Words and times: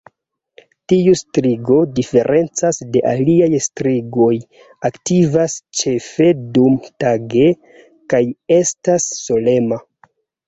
Tiu 0.91 1.11
strigo, 1.19 1.75
diference 1.97 2.71
de 2.95 3.03
aliaj 3.11 3.49
strigoj, 3.65 4.29
aktivas 4.89 5.57
ĉefe 5.81 6.29
dumtage 6.57 7.47
kaj 8.15 8.23
estas 8.59 9.07
solema. 9.21 9.79